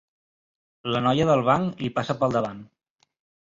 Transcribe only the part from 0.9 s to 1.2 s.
La